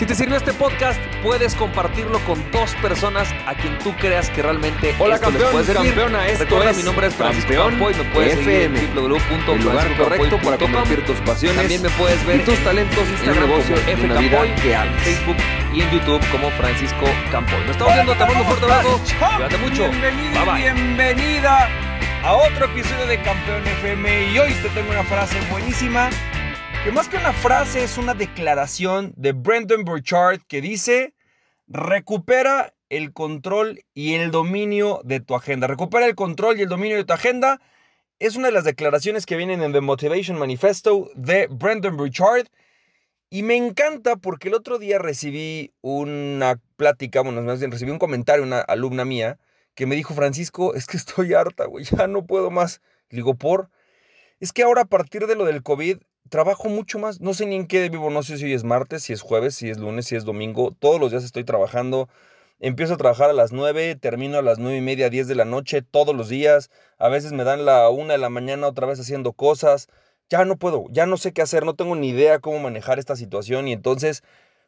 Si 0.00 0.06
te 0.06 0.14
sirvió 0.14 0.38
este 0.38 0.54
podcast, 0.54 0.98
puedes 1.22 1.54
compartirlo 1.54 2.20
con 2.20 2.42
dos 2.52 2.74
personas 2.76 3.28
a 3.46 3.52
quien 3.52 3.78
tú 3.80 3.94
creas 3.96 4.30
que 4.30 4.40
realmente 4.40 4.94
Hola, 4.98 5.16
esto 5.16 5.30
les 5.30 5.42
campeón, 5.42 5.52
puede 5.52 5.64
servir. 5.66 5.92
campeona, 5.92 6.26
esto 6.26 6.44
Recuerda, 6.44 6.70
es 6.70 6.76
mi 6.78 6.82
nombre 6.84 7.06
es 7.08 7.14
Francisco 7.14 7.52
Campoy, 7.52 7.94
me 7.94 8.04
puedes 8.04 8.32
FM, 8.32 8.78
seguir 8.78 8.90
en 8.96 8.96
el 8.96 9.62
lugar 9.62 9.96
correcto 9.98 10.38
para 10.42 10.56
convertir 10.56 11.04
tus 11.04 11.18
pasiones 11.18 11.58
También 11.58 11.82
me 11.82 11.90
puedes 11.90 12.26
ver 12.26 12.36
y 12.36 12.44
tus 12.44 12.54
en 12.54 12.64
talentos 12.64 12.98
en 13.04 13.10
Instagram 13.10 13.46
negocio 13.46 13.76
como 13.76 13.88
F 13.88 14.04
una 14.06 14.20
vida 14.20 14.38
Campoy, 14.38 14.62
que 14.62 14.74
ames. 14.74 15.02
Facebook 15.02 15.36
y 15.74 15.82
en 15.82 15.90
YouTube 15.90 16.30
como 16.30 16.50
Francisco 16.52 17.06
Campoy. 17.30 17.60
Nos 17.60 17.70
estamos 17.72 17.92
viendo, 17.92 18.12
te 18.14 18.24
mando 18.24 18.40
un 18.40 18.46
fuerte 18.46 18.64
abrazo. 18.64 19.00
Cuídate 19.36 19.56
mucho. 19.58 19.82
Bienvenida, 19.90 20.44
Bye 20.44 20.50
bye. 20.50 20.62
bienvenida 20.62 21.68
a 22.24 22.32
otro 22.36 22.64
episodio 22.64 23.04
de 23.04 23.20
Campeón 23.20 23.66
FM 23.66 24.30
y 24.30 24.38
hoy 24.38 24.54
te 24.54 24.70
tengo 24.70 24.92
una 24.92 25.04
frase 25.04 25.36
buenísima 25.50 26.08
que 26.84 26.92
más 26.92 27.08
que 27.08 27.18
una 27.18 27.34
frase 27.34 27.84
es 27.84 27.98
una 27.98 28.14
declaración 28.14 29.12
de 29.16 29.32
Brendan 29.32 29.84
Burchard 29.84 30.40
que 30.48 30.62
dice 30.62 31.12
recupera 31.68 32.72
el 32.88 33.12
control 33.12 33.84
y 33.92 34.14
el 34.14 34.30
dominio 34.30 35.02
de 35.04 35.20
tu 35.20 35.34
agenda. 35.34 35.66
Recupera 35.66 36.06
el 36.06 36.14
control 36.14 36.58
y 36.58 36.62
el 36.62 36.70
dominio 36.70 36.96
de 36.96 37.04
tu 37.04 37.12
agenda 37.12 37.60
es 38.18 38.34
una 38.34 38.48
de 38.48 38.52
las 38.52 38.64
declaraciones 38.64 39.26
que 39.26 39.36
vienen 39.36 39.62
en 39.62 39.72
The 39.72 39.82
Motivation 39.82 40.38
Manifesto 40.38 41.10
de 41.14 41.48
Brendan 41.50 41.98
Burchard 41.98 42.46
y 43.28 43.42
me 43.42 43.56
encanta 43.56 44.16
porque 44.16 44.48
el 44.48 44.54
otro 44.54 44.78
día 44.78 44.98
recibí 44.98 45.74
una 45.82 46.58
plática, 46.76 47.20
bueno, 47.20 47.42
más 47.42 47.58
bien 47.58 47.70
recibí 47.72 47.90
un 47.90 47.98
comentario 47.98 48.42
una 48.42 48.60
alumna 48.60 49.04
mía 49.04 49.38
que 49.74 49.84
me 49.84 49.96
dijo, 49.96 50.14
Francisco, 50.14 50.74
es 50.74 50.86
que 50.86 50.96
estoy 50.96 51.34
harta, 51.34 51.66
güey, 51.66 51.84
ya 51.84 52.06
no 52.06 52.24
puedo 52.24 52.50
más. 52.50 52.80
Le 53.10 53.16
digo, 53.16 53.34
¿por? 53.34 53.68
Es 54.40 54.54
que 54.54 54.62
ahora 54.62 54.82
a 54.82 54.86
partir 54.86 55.26
de 55.26 55.36
lo 55.36 55.44
del 55.44 55.62
COVID 55.62 55.98
trabajo 56.30 56.68
mucho 56.68 56.98
más. 56.98 57.20
No 57.20 57.34
sé 57.34 57.46
ni 57.46 57.56
en 57.56 57.66
qué 57.66 57.88
vivo, 57.90 58.08
no 58.10 58.22
sé 58.22 58.38
si 58.38 58.52
es 58.52 58.64
martes, 58.64 59.02
si 59.02 59.12
es 59.12 59.20
jueves, 59.20 59.54
si 59.54 59.68
es 59.68 59.78
lunes, 59.78 60.06
si 60.06 60.16
es 60.16 60.24
domingo. 60.24 60.72
Todos 60.78 60.98
los 61.00 61.10
días 61.10 61.24
estoy 61.24 61.44
trabajando. 61.44 62.08
Empiezo 62.60 62.94
a 62.94 62.96
trabajar 62.96 63.30
a 63.30 63.32
las 63.34 63.52
9, 63.52 63.96
termino 63.96 64.38
a 64.38 64.42
las 64.42 64.58
9 64.58 64.78
y 64.78 64.80
media, 64.80 65.10
10 65.10 65.28
de 65.28 65.34
la 65.34 65.44
noche, 65.44 65.82
todos 65.82 66.14
los 66.16 66.28
días. 66.28 66.70
A 66.98 67.08
veces 67.08 67.32
me 67.32 67.44
dan 67.44 67.64
la 67.66 67.90
1 67.90 68.12
de 68.12 68.18
la 68.18 68.30
mañana 68.30 68.66
otra 68.68 68.86
vez 68.86 69.00
haciendo 69.00 69.32
cosas. 69.32 69.88
Ya 70.30 70.44
no 70.44 70.56
puedo, 70.56 70.86
ya 70.90 71.06
no 71.06 71.16
sé 71.16 71.32
qué 71.32 71.42
hacer, 71.42 71.64
no 71.64 71.74
tengo 71.74 71.96
ni 71.96 72.10
idea 72.10 72.38
cómo 72.38 72.60
manejar 72.60 72.98
esta 72.98 73.16
situación 73.16 73.66
y 73.68 73.72
entonces 73.72 74.22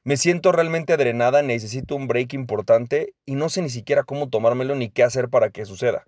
me 0.05 0.17
siento 0.17 0.51
realmente 0.51 0.92
adrenada, 0.92 1.42
necesito 1.42 1.95
un 1.95 2.08
break 2.08 2.34
importante 2.34 3.14
y 3.25 3.36
no 3.36 3.48
sé 3.48 3.62
ni 3.62 3.70
siquiera 3.70 4.03
cómo 4.03 4.29
tomármelo 4.29 4.75
ni 4.75 4.91
qué 4.91 5.05
hacer 5.05 5.29
para 5.29 5.51
que 5.51 5.64
suceda. 5.64 6.05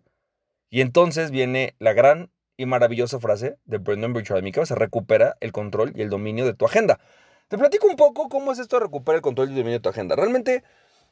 Y 0.71 0.81
entonces 0.81 1.31
viene 1.31 1.77
la 1.79 1.93
gran 1.93 2.31
y 2.57 2.67
maravillosa 2.67 3.19
frase 3.21 3.59
de 3.65 3.79
Brendan 3.79 4.13
Burchard 4.13 4.43
mi 4.43 4.53
cabeza, 4.53 4.75
recupera 4.75 5.37
el 5.41 5.53
control 5.53 5.93
y 5.95 6.03
el 6.03 6.11
dominio 6.11 6.45
de 6.45 6.55
tu 6.55 6.65
agenda. 6.65 6.99
Te 7.49 7.59
platico 7.59 7.87
un 7.87 7.97
poco 7.97 8.29
cómo 8.29 8.53
es 8.53 8.59
esto 8.59 8.77
de 8.77 8.85
recuperar 8.85 9.17
el 9.17 9.23
control 9.23 9.49
y 9.49 9.51
el 9.53 9.59
dominio 9.59 9.79
de 9.79 9.83
tu 9.83 9.89
agenda. 9.89 10.17
Realmente, 10.17 10.65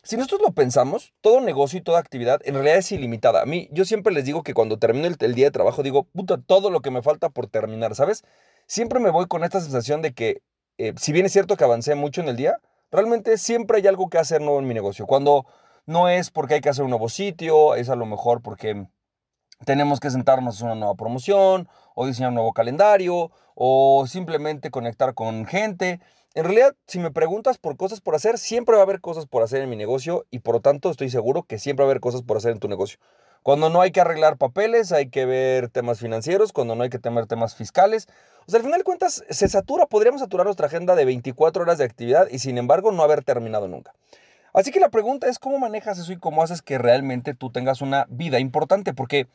si 0.03 0.17
nosotros 0.17 0.41
lo 0.43 0.53
pensamos, 0.53 1.13
todo 1.21 1.41
negocio 1.41 1.79
y 1.79 1.83
toda 1.83 1.99
actividad 1.99 2.41
en 2.45 2.55
realidad 2.55 2.79
es 2.79 2.91
ilimitada. 2.93 3.43
A 3.43 3.47
mí, 3.47 3.69
yo 3.73 3.85
siempre 3.85 4.13
les 4.13 4.25
digo 4.25 4.43
que 4.43 4.55
cuando 4.55 4.79
termino 4.79 5.07
el, 5.07 5.17
el 5.21 5.35
día 5.35 5.47
de 5.47 5.51
trabajo, 5.51 5.83
digo, 5.83 6.05
puta, 6.05 6.39
todo 6.39 6.71
lo 6.71 6.81
que 6.81 6.91
me 6.91 7.03
falta 7.03 7.29
por 7.29 7.47
terminar, 7.49 7.95
¿sabes? 7.95 8.25
Siempre 8.67 9.01
me 9.01 9.11
voy 9.11 9.27
con 9.27 9.45
esta 9.45 9.61
sensación 9.61 10.03
de 10.03 10.15
que, 10.15 10.43
eh, 10.79 10.95
si 10.97 11.13
bien 11.13 11.27
es 11.27 11.33
cierto 11.33 11.57
que 11.57 11.65
avancé 11.65 11.95
mucho 11.95 12.21
en 12.21 12.29
el 12.29 12.37
día, 12.37 12.59
realmente 12.91 13.37
siempre 13.39 13.79
hay 13.79 13.87
algo 13.87 14.09
que 14.09 14.19
hacer 14.19 14.41
nuevo 14.41 14.59
en 14.59 14.67
mi 14.67 14.75
negocio. 14.75 15.07
Cuando 15.07 15.47
no 15.87 16.09
es 16.09 16.31
porque 16.31 16.55
hay 16.55 16.61
que 16.61 16.69
hacer 16.69 16.85
un 16.85 16.91
nuevo 16.91 17.09
sitio, 17.09 17.75
es 17.75 17.89
a 17.89 17.97
lo 17.97 18.07
mejor 18.07 18.43
porque 18.43 18.87
tenemos 19.65 20.01
que 20.01 20.11
sentarnos 20.11 20.61
a 20.61 20.67
una 20.67 20.75
nueva 20.75 20.95
promoción 20.95 21.69
o 21.95 22.07
diseñar 22.07 22.31
un 22.31 22.37
nuevo 22.37 22.53
calendario 22.53 23.31
o 23.55 24.07
simplemente 24.07 24.71
conectar 24.71 25.15
con 25.15 25.47
gente. 25.47 26.01
En 26.35 26.45
realidad, 26.45 26.75
si 26.87 26.99
me 26.99 27.11
preguntas 27.11 27.59
por 27.59 27.77
cosas 27.77 28.01
por 28.01 28.15
hacer, 28.15 28.39
siempre 28.39 28.75
va 28.75 28.83
a 28.83 28.85
haber 28.85 29.01
cosas 29.01 29.27
por 29.27 29.43
hacer 29.43 29.63
en 29.63 29.71
mi 29.71 29.77
negocio 29.77 30.25
y 30.31 30.39
por 30.39 30.57
lo 30.57 30.61
tanto 30.61 30.91
estoy 30.91 31.11
seguro 31.11 31.43
que 31.43 31.59
siempre 31.59 31.85
va 31.85 31.89
a 31.89 31.91
haber 31.91 32.01
cosas 32.01 32.23
por 32.23 32.37
hacer 32.37 32.53
en 32.53 32.59
tu 32.59 32.69
negocio. 32.69 32.99
Cuando 33.43 33.71
no 33.71 33.81
hay 33.81 33.91
que 33.91 34.01
arreglar 34.01 34.37
papeles, 34.37 34.93
hay 34.93 35.11
que 35.11 35.27
ver 35.27 35.69
temas 35.69 35.99
financieros, 35.99 36.53
cuando 36.53 36.77
no 36.77 36.85
hay 36.85 36.91
que 36.91 37.01
tener 37.01 37.27
temas 37.27 37.57
fiscales. 37.57 38.09
O 38.47 38.51
sea, 38.51 38.59
al 38.59 38.65
final 38.65 38.79
de 38.79 38.85
cuentas, 38.85 39.25
se 39.29 39.49
satura, 39.49 39.87
podríamos 39.87 40.21
saturar 40.21 40.47
nuestra 40.47 40.69
agenda 40.69 40.95
de 40.95 41.05
24 41.05 41.63
horas 41.63 41.79
de 41.79 41.85
actividad 41.85 42.29
y 42.31 42.39
sin 42.39 42.57
embargo 42.57 42.93
no 42.93 43.03
haber 43.03 43.25
terminado 43.25 43.67
nunca. 43.67 43.93
Así 44.55 44.71
que 44.71 44.81
la 44.81 44.91
pregunta 44.91 45.29
es 45.29 45.39
cómo 45.39 45.59
manejas 45.59 45.99
eso 45.99 46.13
y 46.13 46.19
cómo 46.19 46.43
haces 46.43 46.63
que 46.63 46.79
realmente 46.79 47.35
tú 47.35 47.51
tengas 47.51 47.81
una 47.81 48.07
vida 48.11 48.39
importante, 48.39 48.93
porque 48.93 49.27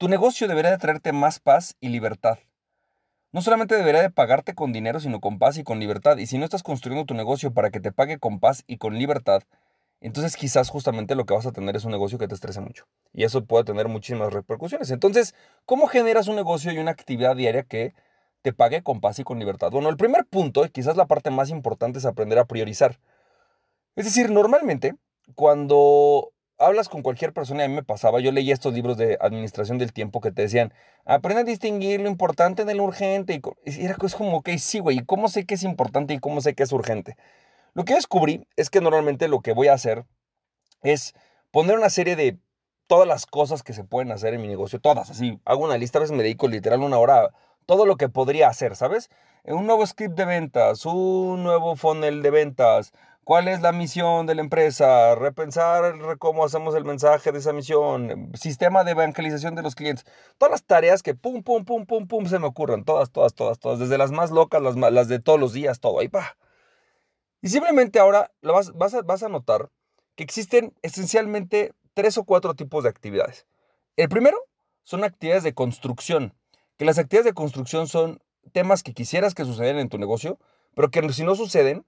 tu 0.00 0.08
negocio 0.08 0.48
debería 0.48 0.70
de 0.70 0.78
traerte 0.78 1.12
más 1.12 1.40
paz 1.40 1.76
y 1.78 1.90
libertad. 1.90 2.38
No 3.32 3.42
solamente 3.42 3.76
debería 3.76 4.00
de 4.00 4.08
pagarte 4.08 4.54
con 4.54 4.72
dinero, 4.72 4.98
sino 4.98 5.20
con 5.20 5.38
paz 5.38 5.58
y 5.58 5.62
con 5.62 5.78
libertad. 5.78 6.16
Y 6.16 6.26
si 6.26 6.38
no 6.38 6.44
estás 6.44 6.62
construyendo 6.62 7.04
tu 7.04 7.12
negocio 7.12 7.52
para 7.52 7.68
que 7.68 7.80
te 7.80 7.92
pague 7.92 8.18
con 8.18 8.40
paz 8.40 8.64
y 8.66 8.78
con 8.78 8.96
libertad, 8.96 9.42
entonces 10.00 10.38
quizás 10.38 10.70
justamente 10.70 11.14
lo 11.14 11.26
que 11.26 11.34
vas 11.34 11.44
a 11.44 11.52
tener 11.52 11.76
es 11.76 11.84
un 11.84 11.90
negocio 11.90 12.16
que 12.16 12.26
te 12.28 12.34
estrese 12.34 12.62
mucho. 12.62 12.86
Y 13.12 13.24
eso 13.24 13.44
puede 13.44 13.64
tener 13.64 13.88
muchísimas 13.88 14.32
repercusiones. 14.32 14.90
Entonces, 14.90 15.34
¿cómo 15.66 15.86
generas 15.86 16.28
un 16.28 16.36
negocio 16.36 16.72
y 16.72 16.78
una 16.78 16.92
actividad 16.92 17.36
diaria 17.36 17.64
que 17.64 17.92
te 18.40 18.54
pague 18.54 18.82
con 18.82 19.02
paz 19.02 19.18
y 19.18 19.24
con 19.24 19.38
libertad? 19.38 19.70
Bueno, 19.70 19.90
el 19.90 19.98
primer 19.98 20.24
punto, 20.24 20.64
y 20.64 20.70
quizás 20.70 20.96
la 20.96 21.08
parte 21.08 21.30
más 21.30 21.50
importante, 21.50 21.98
es 21.98 22.06
aprender 22.06 22.38
a 22.38 22.46
priorizar. 22.46 22.98
Es 23.96 24.06
decir, 24.06 24.30
normalmente, 24.30 24.94
cuando 25.34 26.32
hablas 26.60 26.88
con 26.88 27.02
cualquier 27.02 27.32
persona, 27.32 27.62
y 27.62 27.64
a 27.64 27.68
mí 27.68 27.74
me 27.74 27.82
pasaba, 27.82 28.20
yo 28.20 28.30
leía 28.30 28.54
estos 28.54 28.74
libros 28.74 28.96
de 28.96 29.18
administración 29.20 29.78
del 29.78 29.92
tiempo 29.92 30.20
que 30.20 30.30
te 30.30 30.42
decían, 30.42 30.72
aprende 31.04 31.40
a 31.40 31.44
distinguir 31.44 32.00
lo 32.00 32.08
importante 32.08 32.64
de 32.64 32.74
lo 32.74 32.84
urgente. 32.84 33.40
Y 33.64 33.84
era 33.84 33.96
es 34.00 34.14
como, 34.14 34.36
ok, 34.36 34.50
sí, 34.58 34.78
güey, 34.78 34.98
¿y 34.98 35.04
cómo 35.04 35.28
sé 35.28 35.46
qué 35.46 35.54
es 35.54 35.62
importante 35.62 36.14
y 36.14 36.18
cómo 36.18 36.40
sé 36.40 36.54
qué 36.54 36.62
es 36.62 36.72
urgente? 36.72 37.16
Lo 37.74 37.84
que 37.84 37.94
descubrí 37.94 38.46
es 38.56 38.70
que 38.70 38.80
normalmente 38.80 39.26
lo 39.26 39.40
que 39.40 39.52
voy 39.52 39.68
a 39.68 39.74
hacer 39.74 40.04
es 40.82 41.14
poner 41.50 41.76
una 41.76 41.90
serie 41.90 42.14
de 42.14 42.38
todas 42.86 43.08
las 43.08 43.26
cosas 43.26 43.62
que 43.62 43.72
se 43.72 43.84
pueden 43.84 44.12
hacer 44.12 44.34
en 44.34 44.42
mi 44.42 44.48
negocio, 44.48 44.80
todas, 44.80 45.10
así, 45.10 45.40
hago 45.44 45.64
una 45.64 45.78
lista, 45.78 45.98
a 45.98 46.00
veces 46.00 46.16
me 46.16 46.22
dedico 46.22 46.48
literal 46.48 46.82
una 46.82 46.98
hora 46.98 47.30
todo 47.64 47.86
lo 47.86 47.96
que 47.96 48.08
podría 48.08 48.48
hacer, 48.48 48.74
¿sabes? 48.74 49.10
Un 49.44 49.66
nuevo 49.66 49.86
script 49.86 50.16
de 50.16 50.24
ventas, 50.24 50.84
un 50.84 51.44
nuevo 51.44 51.76
funnel 51.76 52.20
de 52.20 52.30
ventas, 52.30 52.92
cuál 53.24 53.48
es 53.48 53.60
la 53.60 53.72
misión 53.72 54.26
de 54.26 54.34
la 54.34 54.40
empresa, 54.40 55.14
repensar 55.14 55.96
re- 55.96 56.18
cómo 56.18 56.44
hacemos 56.44 56.74
el 56.74 56.84
mensaje 56.84 57.32
de 57.32 57.38
esa 57.38 57.52
misión, 57.52 58.32
sistema 58.34 58.82
de 58.82 58.92
evangelización 58.92 59.54
de 59.54 59.62
los 59.62 59.74
clientes, 59.74 60.04
todas 60.38 60.50
las 60.50 60.64
tareas 60.64 61.02
que 61.02 61.14
pum, 61.14 61.42
pum, 61.42 61.64
pum, 61.64 61.86
pum, 61.86 62.06
pum 62.06 62.26
se 62.26 62.38
me 62.38 62.46
ocurran, 62.46 62.84
todas, 62.84 63.10
todas, 63.10 63.34
todas, 63.34 63.58
todas, 63.58 63.78
desde 63.78 63.98
las 63.98 64.10
más 64.10 64.30
locas, 64.30 64.60
las, 64.62 64.76
las 64.76 65.08
de 65.08 65.20
todos 65.20 65.38
los 65.38 65.52
días, 65.52 65.80
todo, 65.80 66.00
ahí 66.00 66.08
va. 66.08 66.36
Y 67.42 67.48
simplemente 67.48 67.98
ahora 67.98 68.32
vas, 68.42 68.72
vas, 68.72 68.94
a, 68.94 69.02
vas 69.02 69.22
a 69.22 69.28
notar 69.28 69.70
que 70.16 70.24
existen 70.24 70.74
esencialmente 70.82 71.72
tres 71.94 72.18
o 72.18 72.24
cuatro 72.24 72.54
tipos 72.54 72.84
de 72.84 72.90
actividades. 72.90 73.46
El 73.96 74.08
primero 74.08 74.38
son 74.82 75.04
actividades 75.04 75.44
de 75.44 75.54
construcción, 75.54 76.34
que 76.76 76.84
las 76.84 76.98
actividades 76.98 77.26
de 77.26 77.34
construcción 77.34 77.86
son 77.86 78.22
temas 78.52 78.82
que 78.82 78.94
quisieras 78.94 79.34
que 79.34 79.44
sucedieran 79.44 79.80
en 79.80 79.88
tu 79.88 79.98
negocio, 79.98 80.38
pero 80.74 80.90
que 80.90 81.12
si 81.12 81.24
no 81.24 81.34
suceden, 81.34 81.84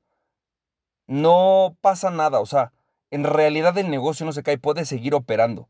no 1.06 1.76
pasa 1.80 2.10
nada. 2.10 2.40
O 2.40 2.46
sea, 2.46 2.72
en 3.10 3.24
realidad 3.24 3.76
el 3.78 3.90
negocio 3.90 4.24
no 4.26 4.32
se 4.32 4.42
cae, 4.42 4.58
puede 4.58 4.84
seguir 4.84 5.14
operando. 5.14 5.68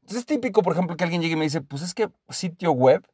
Entonces 0.00 0.20
es 0.20 0.26
típico, 0.26 0.62
por 0.62 0.74
ejemplo, 0.74 0.96
que 0.96 1.04
alguien 1.04 1.22
llegue 1.22 1.34
y 1.34 1.36
me 1.36 1.44
dice, 1.44 1.60
pues 1.60 1.82
es 1.82 1.94
que 1.94 2.10
sitio 2.28 2.72
web, 2.72 3.06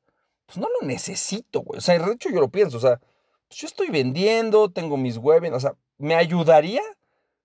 pues 0.47 0.59
no 0.59 0.69
lo 0.81 0.87
necesito, 0.87 1.61
güey. 1.61 1.79
O 1.79 1.81
sea, 1.81 1.99
de 1.99 2.13
hecho 2.13 2.31
yo 2.31 2.41
lo 2.41 2.49
pienso, 2.49 2.79
o 2.79 2.81
sea, 2.81 3.01
pues 3.49 3.61
yo 3.61 3.67
estoy 3.67 3.89
vendiendo, 3.89 4.71
tengo 4.71 4.97
mis 4.97 5.17
web, 5.17 5.53
o 5.53 5.61
sea, 5.61 5.75
¿me 5.99 6.15
ayudaría? 6.15 6.83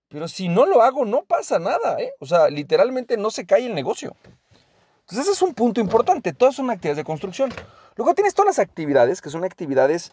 Pero 0.08 0.28
si 0.28 0.48
no 0.48 0.66
lo 0.66 0.82
hago, 0.82 1.06
no 1.06 1.24
pasa 1.24 1.60
nada, 1.60 2.00
¿eh? 2.00 2.14
O 2.20 2.26
sea, 2.26 2.50
literalmente 2.50 3.18
no 3.18 3.32
se 3.32 3.46
cae 3.46 3.66
el 3.66 3.76
negocio. 3.76 4.16
Entonces 5.02 5.26
ese 5.26 5.32
es 5.32 5.42
un 5.42 5.54
punto 5.54 5.80
importante. 5.80 6.34
Todas 6.34 6.56
son 6.56 6.70
actividades 6.72 6.98
de 6.98 7.04
construcción. 7.04 7.54
Luego 7.96 8.16
tienes 8.16 8.34
todas 8.34 8.58
las 8.58 8.60
actividades 8.60 9.22
que 9.22 9.30
son 9.30 9.44
actividades 9.44 10.12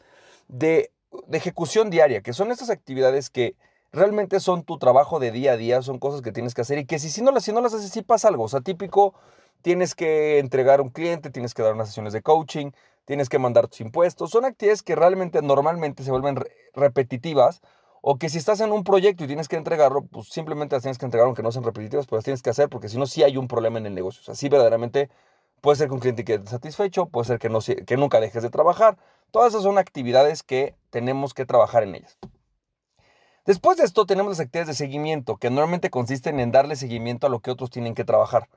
de, 0.48 0.90
de 1.26 1.38
ejecución 1.38 1.88
diaria, 1.88 2.20
que 2.20 2.32
son 2.32 2.50
estas 2.52 2.68
actividades 2.68 3.30
que 3.30 3.54
realmente 3.92 4.40
son 4.40 4.64
tu 4.64 4.78
trabajo 4.78 5.18
de 5.20 5.30
día 5.30 5.52
a 5.52 5.56
día, 5.56 5.82
son 5.82 5.98
cosas 5.98 6.22
que 6.22 6.32
tienes 6.32 6.54
que 6.54 6.62
hacer 6.62 6.78
y 6.78 6.86
que 6.86 6.98
si, 6.98 7.10
si, 7.10 7.22
no, 7.22 7.30
las, 7.30 7.44
si 7.44 7.52
no 7.52 7.60
las 7.60 7.74
haces, 7.74 7.90
sí 7.90 8.02
pasa 8.02 8.28
algo. 8.28 8.44
O 8.44 8.48
sea, 8.48 8.60
típico, 8.60 9.14
tienes 9.62 9.94
que 9.94 10.38
entregar 10.38 10.80
a 10.80 10.82
un 10.82 10.90
cliente, 10.90 11.30
tienes 11.30 11.54
que 11.54 11.62
dar 11.62 11.74
unas 11.74 11.88
sesiones 11.88 12.12
de 12.12 12.22
coaching, 12.22 12.72
tienes 13.04 13.28
que 13.28 13.38
mandar 13.38 13.68
tus 13.68 13.80
impuestos. 13.80 14.30
Son 14.30 14.44
actividades 14.44 14.82
que 14.82 14.94
realmente 14.96 15.42
normalmente 15.42 16.02
se 16.04 16.10
vuelven 16.10 16.36
re 16.36 16.50
repetitivas 16.74 17.60
o 18.00 18.16
que 18.18 18.28
si 18.30 18.38
estás 18.38 18.60
en 18.60 18.72
un 18.72 18.82
proyecto 18.82 19.24
y 19.24 19.26
tienes 19.26 19.46
que 19.46 19.56
entregarlo, 19.56 20.02
pues 20.06 20.28
simplemente 20.28 20.74
las 20.74 20.82
tienes 20.82 20.98
que 20.98 21.04
entregar 21.04 21.26
aunque 21.26 21.42
no 21.42 21.52
sean 21.52 21.64
repetitivas, 21.64 22.06
pues 22.06 22.18
las 22.18 22.24
tienes 22.24 22.42
que 22.42 22.50
hacer 22.50 22.68
porque 22.68 22.88
si 22.88 22.98
no, 22.98 23.06
sí 23.06 23.22
hay 23.22 23.36
un 23.36 23.46
problema 23.46 23.78
en 23.78 23.86
el 23.86 23.94
negocio. 23.94 24.20
O 24.22 24.24
sea, 24.24 24.34
sí 24.34 24.48
verdaderamente 24.48 25.10
puede 25.60 25.76
ser 25.76 25.88
que 25.88 25.94
un 25.94 26.00
cliente 26.00 26.24
quede 26.24 26.46
satisfecho, 26.46 27.06
puede 27.06 27.26
ser 27.26 27.38
que, 27.38 27.48
no, 27.50 27.60
que 27.60 27.96
nunca 27.96 28.20
dejes 28.20 28.42
de 28.42 28.50
trabajar. 28.50 28.96
Todas 29.30 29.50
esas 29.52 29.62
son 29.62 29.78
actividades 29.78 30.42
que 30.42 30.74
tenemos 30.90 31.34
que 31.34 31.46
trabajar 31.46 31.84
en 31.84 31.96
ellas. 31.96 32.18
Después 33.44 33.76
de 33.76 33.84
esto 33.84 34.06
tenemos 34.06 34.30
las 34.30 34.40
actividades 34.40 34.68
de 34.68 34.74
seguimiento, 34.74 35.36
que 35.36 35.50
normalmente 35.50 35.90
consisten 35.90 36.38
en 36.38 36.52
darle 36.52 36.76
seguimiento 36.76 37.26
a 37.26 37.30
lo 37.30 37.40
que 37.40 37.50
otros 37.50 37.70
tienen 37.70 37.94
que 37.94 38.04
trabajar. 38.04 38.48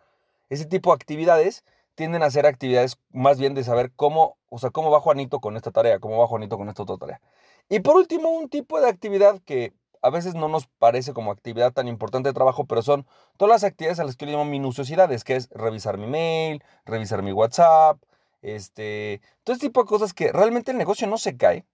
Ese 0.49 0.65
tipo 0.65 0.91
de 0.91 0.95
actividades 0.95 1.63
tienden 1.95 2.21
a 2.21 2.29
ser 2.29 2.45
actividades 2.45 2.99
más 3.11 3.39
bien 3.39 3.55
de 3.55 3.63
saber 3.63 3.91
cómo, 3.95 4.37
o 4.49 4.59
sea, 4.59 4.69
cómo 4.69 4.91
va 4.91 4.99
Juanito 4.99 5.39
con 5.39 5.57
esta 5.57 5.71
tarea, 5.71 5.99
cómo 5.99 6.19
va 6.19 6.27
Juanito 6.27 6.57
con 6.57 6.69
esta 6.69 6.83
otra 6.83 6.97
tarea. 6.97 7.21
Y 7.67 7.79
por 7.79 7.95
último, 7.95 8.29
un 8.29 8.47
tipo 8.47 8.79
de 8.79 8.87
actividad 8.87 9.41
que 9.43 9.73
a 10.03 10.11
veces 10.11 10.35
no 10.35 10.49
nos 10.49 10.67
parece 10.67 11.13
como 11.13 11.31
actividad 11.31 11.73
tan 11.73 11.87
importante 11.87 12.29
de 12.29 12.33
trabajo, 12.33 12.65
pero 12.65 12.83
son 12.83 13.07
todas 13.37 13.49
las 13.49 13.63
actividades 13.63 13.99
a 13.99 14.03
las 14.03 14.15
que 14.15 14.27
yo 14.27 14.33
llamo 14.33 14.45
minuciosidades, 14.45 15.23
que 15.23 15.35
es 15.35 15.49
revisar 15.49 15.97
mi 15.97 16.05
mail, 16.05 16.63
revisar 16.85 17.23
mi 17.23 17.31
WhatsApp, 17.31 17.97
este, 18.43 19.19
todo 19.43 19.55
este 19.55 19.65
tipo 19.65 19.81
de 19.81 19.87
cosas 19.87 20.13
que 20.13 20.31
realmente 20.31 20.69
el 20.69 20.77
negocio 20.77 21.07
no 21.07 21.17
se 21.17 21.37
cae 21.37 21.65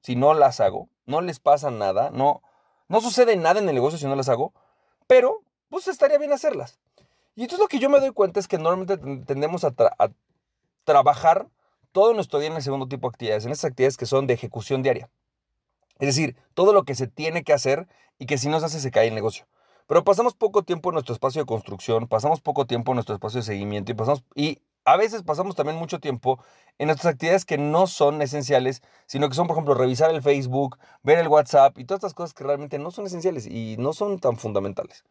si 0.00 0.16
no 0.16 0.32
las 0.32 0.60
hago, 0.60 0.88
no 1.04 1.20
les 1.20 1.40
pasa 1.40 1.70
nada, 1.70 2.10
no, 2.10 2.40
no 2.88 3.00
sucede 3.00 3.36
nada 3.36 3.60
en 3.60 3.68
el 3.68 3.74
negocio 3.74 3.98
si 3.98 4.06
no 4.06 4.16
las 4.16 4.28
hago, 4.28 4.52
pero 5.06 5.42
pues 5.68 5.88
estaría 5.88 6.18
bien 6.18 6.32
hacerlas. 6.32 6.78
Y 7.36 7.42
entonces 7.42 7.60
lo 7.60 7.68
que 7.68 7.78
yo 7.78 7.90
me 7.90 8.00
doy 8.00 8.12
cuenta 8.12 8.40
es 8.40 8.48
que 8.48 8.58
normalmente 8.58 8.96
tendemos 9.24 9.64
a, 9.64 9.74
a 9.98 10.10
trabajar 10.84 11.48
todo 11.92 12.12
nuestro 12.14 12.38
día 12.38 12.48
en 12.48 12.56
el 12.56 12.62
segundo 12.62 12.88
tipo 12.88 13.08
de 13.08 13.14
actividades, 13.14 13.44
en 13.44 13.52
esas 13.52 13.70
actividades 13.70 13.96
que 13.96 14.06
son 14.06 14.26
de 14.26 14.34
ejecución 14.34 14.82
diaria. 14.82 15.08
Es 15.98 16.08
decir, 16.08 16.36
todo 16.54 16.72
lo 16.72 16.84
que 16.84 16.94
se 16.94 17.06
tiene 17.06 17.44
que 17.44 17.52
hacer 17.52 17.88
y 18.18 18.26
que 18.26 18.38
si 18.38 18.48
no 18.48 18.58
se 18.60 18.66
hace 18.66 18.80
se 18.80 18.90
cae 18.90 19.08
el 19.08 19.14
negocio. 19.14 19.46
Pero 19.86 20.04
pasamos 20.04 20.34
poco 20.34 20.62
tiempo 20.62 20.90
en 20.90 20.94
nuestro 20.94 21.12
espacio 21.12 21.42
de 21.42 21.46
construcción, 21.46 22.08
pasamos 22.08 22.40
poco 22.40 22.66
tiempo 22.66 22.92
en 22.92 22.96
nuestro 22.96 23.14
espacio 23.14 23.40
de 23.40 23.46
seguimiento 23.46 23.92
y 23.92 23.94
pasamos 23.94 24.24
y 24.34 24.60
a 24.84 24.96
veces 24.96 25.22
pasamos 25.22 25.54
también 25.54 25.78
mucho 25.78 26.00
tiempo 26.00 26.42
en 26.78 26.88
nuestras 26.88 27.14
actividades 27.14 27.44
que 27.44 27.58
no 27.58 27.86
son 27.86 28.20
esenciales, 28.22 28.82
sino 29.06 29.28
que 29.28 29.34
son, 29.34 29.46
por 29.46 29.56
ejemplo, 29.56 29.74
revisar 29.74 30.10
el 30.10 30.22
Facebook, 30.22 30.78
ver 31.02 31.18
el 31.18 31.28
WhatsApp 31.28 31.78
y 31.78 31.84
todas 31.84 31.98
estas 31.98 32.14
cosas 32.14 32.34
que 32.34 32.44
realmente 32.44 32.78
no 32.78 32.90
son 32.90 33.06
esenciales 33.06 33.46
y 33.46 33.76
no 33.78 33.92
son 33.92 34.18
tan 34.18 34.36
fundamentales. 34.36 35.04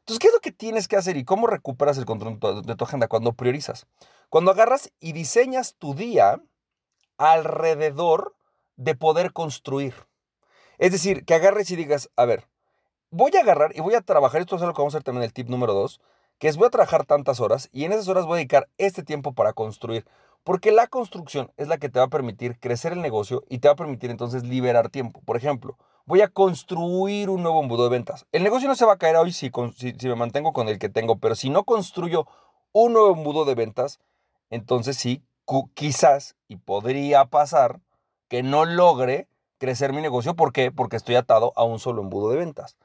Entonces, 0.00 0.20
¿qué 0.20 0.28
es 0.28 0.34
lo 0.34 0.40
que 0.40 0.52
tienes 0.52 0.88
que 0.88 0.96
hacer 0.96 1.16
y 1.16 1.24
cómo 1.24 1.46
recuperas 1.46 1.98
el 1.98 2.06
control 2.06 2.38
de 2.64 2.76
tu 2.76 2.84
agenda 2.84 3.08
cuando 3.08 3.32
priorizas? 3.32 3.86
Cuando 4.30 4.52
agarras 4.52 4.90
y 5.00 5.12
diseñas 5.12 5.74
tu 5.74 5.94
día 5.94 6.40
alrededor 7.18 8.34
de 8.76 8.94
poder 8.94 9.32
construir. 9.32 9.94
Es 10.78 10.92
decir, 10.92 11.24
que 11.24 11.34
agarres 11.34 11.70
y 11.70 11.76
digas, 11.76 12.10
a 12.16 12.24
ver, 12.24 12.46
voy 13.10 13.32
a 13.36 13.40
agarrar 13.40 13.76
y 13.76 13.80
voy 13.80 13.94
a 13.94 14.00
trabajar, 14.00 14.40
esto 14.40 14.56
es 14.56 14.62
lo 14.62 14.72
que 14.72 14.80
vamos 14.80 14.94
a 14.94 14.98
hacer 14.98 15.04
también 15.04 15.24
el 15.24 15.32
tip 15.32 15.48
número 15.48 15.74
dos, 15.74 16.00
que 16.38 16.48
es 16.48 16.56
voy 16.56 16.66
a 16.66 16.70
trabajar 16.70 17.04
tantas 17.04 17.40
horas 17.40 17.68
y 17.72 17.84
en 17.84 17.92
esas 17.92 18.08
horas 18.08 18.26
voy 18.26 18.34
a 18.34 18.36
dedicar 18.36 18.68
este 18.78 19.02
tiempo 19.02 19.32
para 19.32 19.52
construir. 19.52 20.06
Porque 20.44 20.72
la 20.72 20.86
construcción 20.86 21.52
es 21.56 21.68
la 21.68 21.78
que 21.78 21.88
te 21.88 21.98
va 21.98 22.06
a 22.06 22.10
permitir 22.10 22.58
crecer 22.58 22.92
el 22.92 23.02
negocio 23.02 23.44
y 23.48 23.58
te 23.58 23.68
va 23.68 23.72
a 23.72 23.76
permitir 23.76 24.10
entonces 24.10 24.44
liberar 24.44 24.88
tiempo. 24.88 25.20
Por 25.24 25.36
ejemplo, 25.36 25.76
voy 26.06 26.22
a 26.22 26.28
construir 26.28 27.28
un 27.28 27.42
nuevo 27.42 27.60
embudo 27.60 27.84
de 27.84 27.90
ventas. 27.90 28.26
El 28.32 28.44
negocio 28.44 28.66
no 28.66 28.74
se 28.74 28.86
va 28.86 28.94
a 28.94 28.98
caer 28.98 29.16
hoy 29.16 29.32
si, 29.32 29.50
me 30.04 30.14
mantengo 30.14 30.52
con 30.52 30.68
el 30.68 30.78
que 30.78 30.88
tengo, 30.88 31.18
pero 31.18 31.34
si 31.34 31.50
no 31.50 31.64
construyo 31.64 32.26
un 32.72 32.94
nuevo 32.94 33.12
embudo 33.12 33.44
de 33.44 33.54
ventas, 33.54 33.98
entonces 34.48 34.96
sí, 34.96 35.22
quizás 35.74 36.36
y 36.46 36.56
podría 36.56 37.26
pasar 37.26 37.80
que 38.28 38.42
no 38.42 38.64
logre 38.64 39.28
crecer 39.58 39.92
mi 39.92 40.00
negocio. 40.00 40.34
¿Por 40.34 40.52
qué? 40.52 40.70
Porque 40.70 40.96
estoy 40.96 41.16
atado 41.16 41.52
a 41.56 41.64
un 41.64 41.78
solo 41.78 42.00
embudo 42.00 42.30
de 42.30 42.38
ventas. 42.38 42.76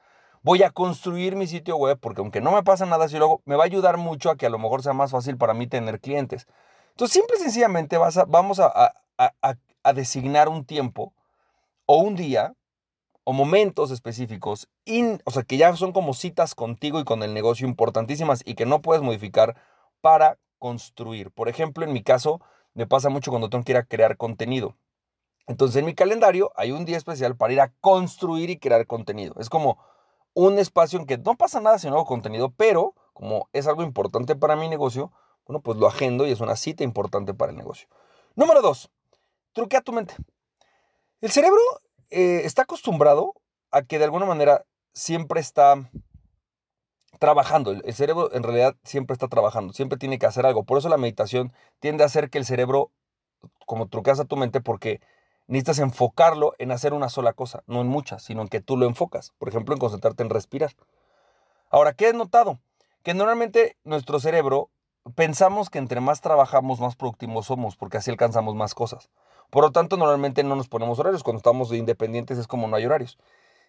Voy 0.44 0.62
a 0.62 0.72
construir 0.72 1.38
mi 1.38 1.48
sitio 1.48 1.78
web 1.78 1.98
porque 2.01 2.19
aunque 2.19 2.42
no 2.42 2.51
me 2.51 2.63
pasa 2.63 2.86
nada 2.86 3.07
si 3.07 3.18
luego 3.18 3.42
me 3.45 3.56
va 3.56 3.63
a 3.63 3.66
ayudar 3.66 3.95
mucho 3.95 4.30
a 4.30 4.36
que 4.36 4.45
a 4.45 4.50
lo 4.50 4.60
mejor 4.60 4.84
sea 4.84 4.92
más 4.92 5.12
fácil 5.12 5.38
para 5.38 5.54
mí 5.54 5.68
tener 5.68 6.01
clientes. 6.01 6.48
Entonces, 6.92 7.13
simple 7.13 7.38
y 7.38 7.44
sencillamente 7.44 7.98
vas 7.98 8.19
vamos 8.28 8.60
a, 8.60 8.94
a, 9.18 9.94
designar 9.94 10.50
un 10.50 10.66
tiempo 10.66 11.13
o 11.86 11.98
un 11.98 12.16
día 12.16 12.56
o 13.24 13.31
momentos 13.31 13.90
específicos, 13.90 14.68
o 15.24 15.31
sea, 15.31 15.44
que 15.44 15.56
ya 15.56 15.74
son 15.78 15.94
como 15.94 16.13
citas 16.13 16.56
contigo 16.56 17.00
y 17.00 17.06
con 17.06 17.24
el 17.24 17.34
negocio 17.34 17.66
importantísimas 17.66 18.42
y 18.45 18.56
que 18.56 18.66
no 18.66 18.81
puedes 18.81 19.01
modificar 19.01 19.56
para 20.01 20.38
construir. 20.60 21.31
Por 21.31 21.48
ejemplo, 21.48 21.86
en 21.86 21.94
mi 21.94 22.04
caso, 22.04 22.42
me 22.74 22.86
pasa 22.86 23.07
mucho 23.07 23.31
cuando 23.31 23.50
tengo 23.50 23.63
que 23.63 23.72
ir 23.72 23.78
a 23.78 23.86
crear 23.86 24.18
contenido. 24.18 24.75
Entonces, 25.48 25.78
en 25.78 25.86
mi 25.86 25.95
calendario 25.95 26.51
hay 26.57 26.74
un 26.74 26.84
día 26.84 26.98
especial 26.98 27.38
para 27.38 27.54
ir 27.54 27.62
a 27.62 27.72
construir 27.80 28.50
y 28.50 28.60
crear 28.60 28.86
contenido. 28.88 29.36
Es 29.40 29.50
como 29.50 29.78
un 30.33 30.59
espacio 30.59 31.00
en 31.00 31.06
que 31.06 31.18
no 31.18 31.35
pasa 31.35 31.62
nada 31.62 31.80
si 31.80 31.88
no 31.88 31.95
hago 31.95 32.06
contenido, 32.06 32.51
pero 32.56 32.95
como 33.13 33.50
es 33.53 33.68
algo 33.68 33.83
importante 33.83 34.35
para 34.35 34.56
mi 34.56 34.68
negocio, 34.68 35.12
bueno, 35.45 35.62
pues 35.62 35.77
lo 35.77 35.88
agendo 35.88 36.25
y 36.25 36.31
es 36.31 36.39
una 36.39 36.56
cita 36.56 36.83
importante 36.83 37.33
para 37.33 37.51
el 37.51 37.57
negocio. 37.57 37.88
Número 38.35 38.62
dos, 38.62 38.89
truquea 39.53 39.81
tu 39.81 39.94
mente. 39.94 40.15
El 41.21 41.31
cerebro 41.31 41.62
eh, 42.09 42.41
está 42.44 42.63
acostumbrado 42.63 43.33
a 43.71 43.83
que 43.83 44.00
de 44.00 44.06
alguna 44.06 44.25
manera 44.25 44.65
siempre 44.94 45.39
está 45.39 45.89
trabajando. 47.19 47.71
El 47.71 47.94
cerebro 47.94 48.33
en 48.33 48.44
realidad 48.44 48.75
siempre 48.83 49.13
está 49.13 49.27
trabajando, 49.27 49.74
siempre 49.74 49.97
tiene 49.97 50.19
que 50.19 50.25
hacer 50.25 50.45
algo. 50.45 50.63
Por 50.63 50.77
eso 50.77 50.89
la 50.89 50.97
meditación 50.97 51.53
tiende 51.80 52.03
a 52.03 52.07
hacer 52.07 52.30
que 52.30 52.38
el 52.38 52.45
cerebro, 52.45 52.91
como 53.65 53.88
truqueas 53.88 54.19
a 54.19 54.25
tu 54.25 54.35
mente, 54.35 54.62
porque 54.62 55.01
necesitas 55.48 55.80
enfocarlo 55.80 56.54
en 56.57 56.72
hacer 56.72 56.94
una 56.94 57.10
sola 57.10 57.34
cosa, 57.34 57.63
no 57.68 57.81
en 57.81 57.88
muchas, 57.88 58.24
sino 58.24 58.42
en 58.42 58.48
que 58.48 58.62
tú 58.62 58.78
lo 58.78 58.86
enfocas. 58.86 59.34
Por 59.38 59.50
ejemplo, 59.50 59.74
en 59.74 59.80
concentrarte 59.80 60.24
en 60.24 60.30
respirar. 60.30 60.72
Ahora, 61.69 61.94
¿qué 61.94 62.10
he 62.10 62.13
notado? 62.13 62.60
Que 63.04 63.13
normalmente 63.13 63.78
nuestro 63.84 64.19
cerebro 64.19 64.69
pensamos 65.16 65.69
que 65.69 65.80
entre 65.80 66.00
más 66.00 66.22
trabajamos, 66.22 66.80
más 66.80 66.95
productivos 66.95 67.48
somos, 67.48 67.75
porque 67.75 67.98
así 67.98 68.12
alcanzamos 68.12 68.56
más 68.56 68.74
cosas. 68.74 69.10
Por 69.50 69.63
lo 69.63 69.72
tanto, 69.72 69.98
normalmente 69.98 70.44
no 70.44 70.56
nos 70.56 70.68
ponemos 70.68 71.00
horarios. 71.00 71.24
Cuando 71.24 71.38
estamos 71.38 71.72
independientes 71.74 72.38
es 72.38 72.48
como 72.48 72.68
no 72.68 72.75
hay 72.75 72.86
horarios. 72.86 73.18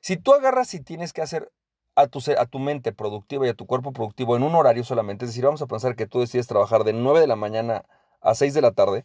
Si 0.00 0.17
tú 0.17 0.32
agarras 0.35 0.73
y 0.75 0.81
tienes 0.81 1.12
que 1.12 1.23
hacer 1.23 1.50
a 1.97 2.06
tu, 2.09 2.21
a 2.37 2.47
tu 2.47 2.59
mente 2.59 2.93
productiva 2.93 3.47
y 3.47 3.50
a 3.50 3.55
tu 3.55 3.67
cuerpo 3.67 3.93
productivo 3.93 4.37
en 4.37 4.43
un 4.43 4.55
horario 4.55 4.85
solamente. 4.85 5.25
Es 5.25 5.31
decir, 5.31 5.44
vamos 5.44 5.62
a 5.62 5.67
pensar 5.67 5.97
que 5.97 6.06
tú 6.06 6.21
decides 6.21 6.47
trabajar 6.47 6.85
de 6.85 6.93
9 6.93 7.21
de 7.21 7.26
la 7.26 7.37
mañana 7.37 7.85
a 8.21 8.35
6 8.35 8.55
de 8.55 8.62
la 8.62 8.73
tarde 8.73 9.05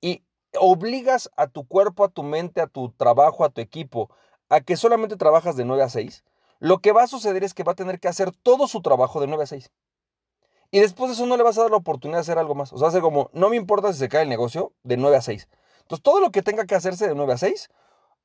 y 0.00 0.22
obligas 0.60 1.30
a 1.36 1.46
tu 1.46 1.66
cuerpo, 1.66 2.04
a 2.04 2.08
tu 2.08 2.22
mente, 2.22 2.60
a 2.60 2.66
tu 2.66 2.90
trabajo, 2.90 3.44
a 3.44 3.50
tu 3.50 3.60
equipo 3.60 4.10
a 4.48 4.60
que 4.60 4.76
solamente 4.76 5.16
trabajas 5.16 5.56
de 5.56 5.64
9 5.64 5.82
a 5.82 5.88
6, 5.88 6.24
lo 6.60 6.78
que 6.78 6.92
va 6.92 7.02
a 7.02 7.06
suceder 7.06 7.44
es 7.44 7.54
que 7.54 7.64
va 7.64 7.72
a 7.72 7.76
tener 7.76 8.00
que 8.00 8.08
hacer 8.08 8.30
todo 8.32 8.68
su 8.68 8.82
trabajo 8.82 9.20
de 9.20 9.26
9 9.26 9.42
a 9.42 9.46
6. 9.46 9.70
Y 10.70 10.80
después 10.80 11.08
de 11.08 11.14
eso 11.14 11.26
no 11.26 11.36
le 11.36 11.42
vas 11.42 11.58
a 11.58 11.62
dar 11.62 11.70
la 11.70 11.76
oportunidad 11.76 12.18
de 12.18 12.22
hacer 12.22 12.38
algo 12.38 12.54
más. 12.54 12.72
O 12.72 12.78
sea, 12.78 12.88
hace 12.88 13.00
como, 13.00 13.30
no 13.32 13.48
me 13.48 13.56
importa 13.56 13.92
si 13.92 13.98
se 13.98 14.08
cae 14.08 14.22
el 14.22 14.28
negocio, 14.28 14.72
de 14.82 14.96
9 14.96 15.16
a 15.16 15.22
6. 15.22 15.48
Entonces, 15.82 16.02
todo 16.02 16.20
lo 16.20 16.30
que 16.30 16.42
tenga 16.42 16.66
que 16.66 16.74
hacerse 16.74 17.06
de 17.06 17.14
9 17.14 17.32
a 17.32 17.38
6, 17.38 17.70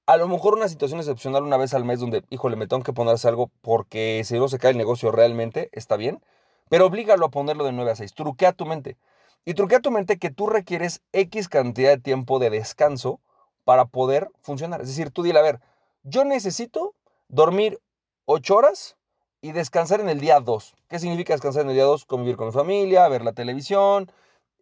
a 0.05 0.17
lo 0.17 0.27
mejor 0.27 0.55
una 0.55 0.67
situación 0.67 0.99
excepcional 0.99 1.43
una 1.43 1.57
vez 1.57 1.73
al 1.73 1.85
mes 1.85 1.99
donde, 1.99 2.23
híjole, 2.29 2.55
me 2.55 2.67
tengo 2.67 2.83
que 2.83 2.93
ponerse 2.93 3.27
algo 3.27 3.51
porque 3.61 4.23
si 4.25 4.39
no 4.39 4.47
se 4.47 4.57
cae 4.57 4.71
el 4.71 4.77
negocio 4.77 5.11
realmente, 5.11 5.69
está 5.71 5.95
bien. 5.97 6.23
Pero 6.69 6.85
oblígalo 6.85 7.25
a 7.25 7.29
ponerlo 7.29 7.65
de 7.65 7.71
9 7.71 7.91
a 7.91 7.95
6. 7.95 8.13
Truquea 8.13 8.53
tu 8.53 8.65
mente. 8.65 8.97
Y 9.45 9.53
truquea 9.53 9.79
tu 9.79 9.91
mente 9.91 10.17
que 10.17 10.29
tú 10.29 10.47
requieres 10.47 11.01
X 11.13 11.49
cantidad 11.49 11.91
de 11.91 11.97
tiempo 11.97 12.39
de 12.39 12.49
descanso 12.49 13.19
para 13.63 13.85
poder 13.85 14.29
funcionar. 14.41 14.81
Es 14.81 14.87
decir, 14.87 15.11
tú 15.11 15.23
dile, 15.23 15.39
a 15.39 15.43
ver, 15.43 15.59
yo 16.03 16.23
necesito 16.23 16.93
dormir 17.27 17.79
8 18.25 18.55
horas 18.55 18.97
y 19.41 19.51
descansar 19.53 20.01
en 20.01 20.09
el 20.09 20.19
día 20.19 20.39
2. 20.39 20.75
¿Qué 20.87 20.99
significa 20.99 21.33
descansar 21.33 21.63
en 21.63 21.69
el 21.69 21.75
día 21.75 21.85
2? 21.85 22.05
Convivir 22.05 22.35
con 22.35 22.47
mi 22.47 22.53
familia, 22.53 23.07
ver 23.07 23.23
la 23.23 23.33
televisión, 23.33 24.11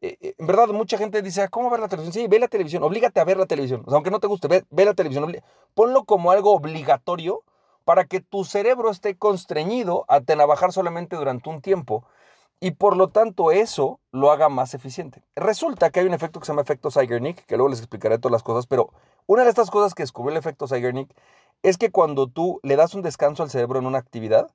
eh, 0.01 0.17
eh, 0.21 0.35
en 0.37 0.45
verdad, 0.45 0.67
mucha 0.67 0.97
gente 0.97 1.21
dice, 1.21 1.41
ah, 1.41 1.47
¿cómo 1.47 1.69
ver 1.69 1.79
la 1.79 1.87
televisión? 1.87 2.13
Sí, 2.13 2.27
ve 2.27 2.39
la 2.39 2.47
televisión, 2.47 2.83
oblígate 2.83 3.19
a 3.19 3.23
ver 3.23 3.37
la 3.37 3.47
televisión. 3.47 3.81
O 3.85 3.89
sea, 3.89 3.95
aunque 3.95 4.11
no 4.11 4.19
te 4.19 4.27
guste, 4.27 4.47
ve, 4.47 4.63
ve 4.69 4.85
la 4.85 4.93
televisión. 4.93 5.35
Ponlo 5.73 6.03
como 6.05 6.31
algo 6.31 6.53
obligatorio 6.53 7.43
para 7.83 8.05
que 8.05 8.19
tu 8.19 8.43
cerebro 8.43 8.91
esté 8.91 9.15
constreñido 9.17 10.05
a 10.07 10.21
trabajar 10.21 10.71
solamente 10.71 11.15
durante 11.15 11.49
un 11.49 11.61
tiempo 11.61 12.03
y 12.59 12.71
por 12.71 12.97
lo 12.97 13.09
tanto 13.09 13.51
eso 13.51 13.99
lo 14.11 14.31
haga 14.31 14.49
más 14.49 14.73
eficiente. 14.73 15.23
Resulta 15.35 15.89
que 15.89 15.99
hay 15.99 16.07
un 16.07 16.13
efecto 16.13 16.39
que 16.39 16.45
se 16.45 16.51
llama 16.51 16.61
efecto 16.61 16.91
Zeigarnik, 16.91 17.45
que 17.45 17.55
luego 17.55 17.69
les 17.69 17.79
explicaré 17.79 18.17
todas 18.17 18.31
las 18.31 18.43
cosas, 18.43 18.65
pero 18.67 18.91
una 19.27 19.43
de 19.43 19.49
estas 19.49 19.69
cosas 19.69 19.93
que 19.93 20.03
descubrió 20.03 20.31
el 20.31 20.37
efecto 20.37 20.67
Zeigarnik 20.67 21.13
es 21.63 21.77
que 21.77 21.91
cuando 21.91 22.27
tú 22.27 22.59
le 22.63 22.75
das 22.75 22.93
un 22.93 23.01
descanso 23.01 23.43
al 23.43 23.49
cerebro 23.49 23.79
en 23.79 23.85
una 23.85 23.99
actividad, 23.99 24.49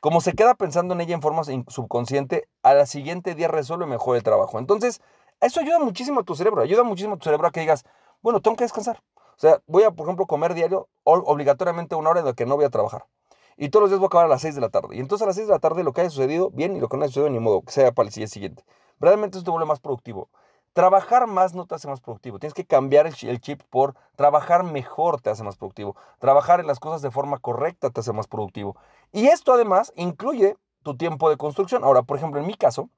como 0.00 0.20
se 0.20 0.32
queda 0.32 0.54
pensando 0.54 0.94
en 0.94 1.00
ella 1.00 1.14
en 1.14 1.22
forma 1.22 1.42
subconsciente, 1.44 2.48
al 2.62 2.86
siguiente 2.86 3.34
día 3.34 3.48
resuelve 3.48 3.86
mejor 3.86 4.16
el 4.16 4.22
trabajo. 4.22 4.58
Entonces, 4.58 5.00
eso 5.40 5.60
ayuda 5.60 5.78
muchísimo 5.78 6.20
a 6.20 6.24
tu 6.24 6.34
cerebro, 6.34 6.62
ayuda 6.62 6.82
muchísimo 6.82 7.14
a 7.14 7.18
tu 7.18 7.24
cerebro 7.24 7.48
a 7.48 7.50
que 7.52 7.60
digas, 7.60 7.84
bueno, 8.20 8.40
tengo 8.40 8.56
que 8.56 8.64
descansar. 8.64 9.02
O 9.14 9.38
sea, 9.38 9.60
voy 9.66 9.84
a, 9.84 9.90
por 9.90 10.06
ejemplo, 10.06 10.26
comer 10.26 10.54
diario 10.54 10.88
obligatoriamente 11.04 11.94
una 11.94 12.10
hora 12.10 12.20
en 12.20 12.26
la 12.26 12.32
que 12.32 12.46
no 12.46 12.56
voy 12.56 12.64
a 12.64 12.70
trabajar. 12.70 13.06
Y 13.62 13.68
todos 13.68 13.82
los 13.82 13.90
días 13.90 14.00
voy 14.00 14.06
a 14.06 14.08
acabar 14.08 14.26
a 14.26 14.28
las 14.28 14.42
6 14.42 14.56
de 14.56 14.60
la 14.60 14.70
tarde. 14.70 14.96
Y 14.96 14.98
entonces 14.98 15.22
a 15.22 15.26
las 15.26 15.36
6 15.36 15.46
de 15.46 15.52
la 15.52 15.60
tarde 15.60 15.84
lo 15.84 15.92
que 15.92 16.00
haya 16.00 16.10
sucedido, 16.10 16.50
bien, 16.50 16.74
y 16.74 16.80
lo 16.80 16.88
que 16.88 16.96
no 16.96 17.04
haya 17.04 17.10
sucedido, 17.10 17.30
ni 17.30 17.38
modo, 17.38 17.62
que 17.62 17.70
sea 17.70 17.92
para 17.92 18.08
el 18.08 18.12
día 18.12 18.26
siguiente. 18.26 18.64
Realmente 18.98 19.38
eso 19.38 19.44
te 19.44 19.52
vuelve 19.52 19.66
más 19.66 19.78
productivo. 19.78 20.30
Trabajar 20.72 21.28
más 21.28 21.54
no 21.54 21.64
te 21.64 21.76
hace 21.76 21.86
más 21.86 22.00
productivo. 22.00 22.40
Tienes 22.40 22.54
que 22.54 22.64
cambiar 22.64 23.06
el, 23.06 23.40
chip 23.40 23.62
por 23.70 23.94
trabajar 24.16 24.64
mejor 24.64 25.20
te 25.20 25.30
hace 25.30 25.44
más 25.44 25.54
productivo. 25.54 25.94
Trabajar 26.18 26.58
en 26.58 26.66
las 26.66 26.80
cosas 26.80 27.02
de 27.02 27.12
forma 27.12 27.38
correcta 27.38 27.90
te 27.90 28.00
hace 28.00 28.12
más 28.12 28.26
productivo. 28.26 28.74
Y 29.12 29.28
esto 29.28 29.52
además 29.52 29.92
incluye 29.94 30.56
tu 30.82 30.96
tiempo 30.96 31.30
de 31.30 31.36
construcción. 31.36 31.84
Ahora, 31.84 32.02
por 32.02 32.16
ejemplo, 32.16 32.40
en 32.40 32.48
mi 32.48 32.54
caso, 32.54 32.90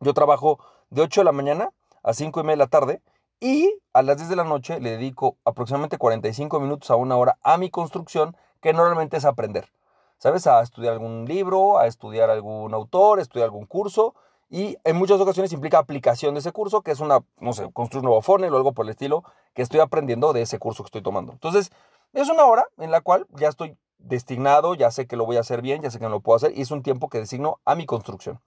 yo 0.00 0.14
trabajo 0.14 0.60
de 0.88 1.02
8 1.02 1.20
de 1.20 1.24
la 1.26 1.32
mañana 1.32 1.74
a 2.02 2.14
5 2.14 2.40
y 2.40 2.42
media 2.42 2.52
de 2.52 2.56
la 2.56 2.68
tarde 2.68 3.02
y 3.38 3.70
a 3.92 4.00
las 4.00 4.16
10 4.16 4.30
de 4.30 4.36
la 4.36 4.44
noche 4.44 4.80
le 4.80 4.92
dedico 4.92 5.36
aproximadamente 5.44 5.98
45 5.98 6.58
minutos 6.58 6.90
a 6.90 6.96
una 6.96 7.18
hora 7.18 7.36
a 7.42 7.58
mi 7.58 7.68
construcción, 7.68 8.34
que 8.62 8.72
normalmente 8.72 9.18
es 9.18 9.26
aprender. 9.26 9.68
¿Sabes? 10.20 10.46
A 10.46 10.60
estudiar 10.60 10.92
algún 10.92 11.24
libro, 11.24 11.78
a 11.78 11.86
estudiar 11.86 12.28
algún 12.28 12.74
autor, 12.74 13.18
a 13.18 13.22
estudiar 13.22 13.46
algún 13.46 13.64
curso 13.64 14.14
y 14.50 14.76
en 14.84 14.96
muchas 14.96 15.20
ocasiones 15.20 15.52
implica 15.52 15.78
aplicación 15.78 16.34
de 16.34 16.40
ese 16.40 16.52
curso, 16.52 16.82
que 16.82 16.90
es 16.90 17.00
una, 17.00 17.20
no 17.38 17.52
sé, 17.52 17.70
construir 17.72 18.00
un 18.00 18.06
nuevo 18.06 18.20
funnel 18.20 18.52
o 18.52 18.56
algo 18.56 18.72
por 18.72 18.84
el 18.84 18.90
estilo, 18.90 19.22
que 19.54 19.62
estoy 19.62 19.80
aprendiendo 19.80 20.32
de 20.32 20.42
ese 20.42 20.58
curso 20.58 20.82
que 20.82 20.88
estoy 20.88 21.02
tomando. 21.02 21.32
Entonces, 21.32 21.70
es 22.12 22.28
una 22.28 22.44
hora 22.44 22.66
en 22.76 22.90
la 22.90 23.00
cual 23.00 23.26
ya 23.30 23.48
estoy 23.48 23.78
destinado, 23.98 24.74
ya 24.74 24.90
sé 24.90 25.06
que 25.06 25.16
lo 25.16 25.24
voy 25.24 25.36
a 25.36 25.40
hacer 25.40 25.62
bien, 25.62 25.82
ya 25.82 25.90
sé 25.90 25.98
que 25.98 26.04
no 26.04 26.10
lo 26.10 26.20
puedo 26.20 26.36
hacer 26.36 26.52
y 26.56 26.62
es 26.62 26.70
un 26.70 26.82
tiempo 26.82 27.08
que 27.08 27.18
designo 27.18 27.60
a 27.64 27.74
mi 27.74 27.86
construcción. 27.86 28.40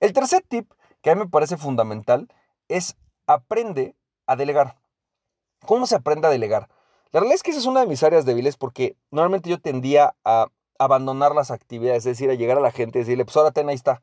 El 0.00 0.12
tercer 0.12 0.44
tip 0.46 0.70
que 1.00 1.10
a 1.10 1.14
mí 1.14 1.20
me 1.20 1.28
parece 1.28 1.56
fundamental 1.56 2.28
es 2.68 2.96
aprende 3.26 3.94
a 4.26 4.34
delegar. 4.34 4.76
¿Cómo 5.64 5.86
se 5.86 5.94
aprende 5.94 6.26
a 6.26 6.30
delegar? 6.30 6.68
La 7.12 7.20
realidad 7.20 7.36
es 7.36 7.42
que 7.42 7.52
esa 7.52 7.60
es 7.60 7.66
una 7.66 7.80
de 7.80 7.86
mis 7.86 8.02
áreas 8.02 8.24
débiles 8.24 8.56
porque 8.56 8.96
normalmente 9.10 9.48
yo 9.48 9.60
tendía 9.60 10.16
a 10.24 10.48
abandonar 10.78 11.34
las 11.34 11.50
actividades, 11.50 11.98
es 12.06 12.18
decir, 12.18 12.30
a 12.30 12.34
llegar 12.34 12.58
a 12.58 12.60
la 12.60 12.70
gente 12.70 12.98
y 12.98 13.02
decirle, 13.02 13.24
pues 13.24 13.36
ahora 13.36 13.50
ten, 13.50 13.68
ahí 13.68 13.74
está. 13.74 14.02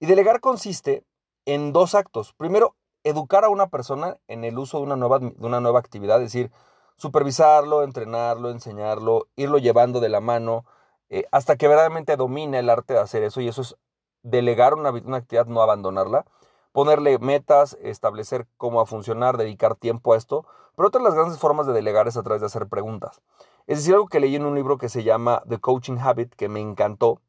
Y 0.00 0.06
delegar 0.06 0.40
consiste 0.40 1.04
en 1.46 1.72
dos 1.72 1.94
actos. 1.94 2.32
Primero, 2.34 2.76
educar 3.04 3.44
a 3.44 3.48
una 3.48 3.68
persona 3.68 4.18
en 4.28 4.44
el 4.44 4.58
uso 4.58 4.78
de 4.78 4.84
una 4.84 4.96
nueva, 4.96 5.18
de 5.18 5.34
una 5.38 5.60
nueva 5.60 5.78
actividad, 5.78 6.18
es 6.18 6.32
decir, 6.32 6.50
supervisarlo, 6.96 7.82
entrenarlo, 7.82 8.50
enseñarlo, 8.50 9.28
irlo 9.36 9.58
llevando 9.58 10.00
de 10.00 10.08
la 10.08 10.20
mano, 10.20 10.64
eh, 11.08 11.26
hasta 11.32 11.56
que 11.56 11.68
verdaderamente 11.68 12.16
domine 12.16 12.58
el 12.58 12.70
arte 12.70 12.94
de 12.94 13.00
hacer 13.00 13.22
eso. 13.22 13.40
Y 13.40 13.48
eso 13.48 13.62
es 13.62 13.76
delegar 14.22 14.74
una, 14.74 14.90
una 14.90 15.16
actividad, 15.18 15.46
no 15.46 15.62
abandonarla. 15.62 16.24
Ponerle 16.72 17.18
metas, 17.18 17.76
establecer 17.82 18.46
cómo 18.56 18.78
va 18.78 18.82
a 18.84 18.86
funcionar, 18.86 19.36
dedicar 19.36 19.76
tiempo 19.76 20.14
a 20.14 20.16
esto. 20.16 20.46
Pero 20.74 20.88
otra 20.88 21.00
de 21.00 21.04
las 21.04 21.14
grandes 21.14 21.38
formas 21.38 21.66
de 21.66 21.72
delegar 21.72 22.08
es 22.08 22.16
a 22.16 22.22
través 22.22 22.40
de 22.40 22.46
hacer 22.46 22.66
preguntas. 22.66 23.20
Es 23.66 23.78
decir, 23.78 23.94
algo 23.94 24.08
que 24.08 24.20
leí 24.20 24.36
en 24.36 24.46
un 24.46 24.54
libro 24.54 24.78
que 24.78 24.88
se 24.88 25.04
llama 25.04 25.42
The 25.48 25.58
Coaching 25.58 25.98
Habit, 25.98 26.34
que 26.34 26.48
me 26.48 26.60
encantó, 26.60 27.20